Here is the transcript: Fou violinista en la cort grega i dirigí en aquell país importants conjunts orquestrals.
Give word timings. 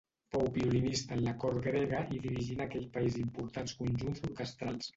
Fou 0.35 0.45
violinista 0.53 1.17
en 1.17 1.21
la 1.25 1.33
cort 1.43 1.61
grega 1.67 2.01
i 2.15 2.19
dirigí 2.25 2.57
en 2.57 2.65
aquell 2.67 2.89
país 2.99 3.21
importants 3.27 3.79
conjunts 3.83 4.29
orquestrals. 4.33 4.87